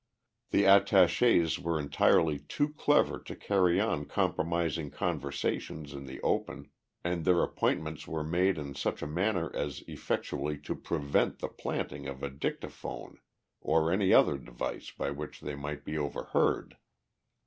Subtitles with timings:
[0.49, 6.71] The attachés were entirely too clever to carry on compromising conversations in the open,
[7.03, 12.07] and their appointments were made in such a manner as effectually to prevent the planting
[12.07, 13.19] of a dictaphone
[13.61, 16.77] or any other device by which they might be overheard.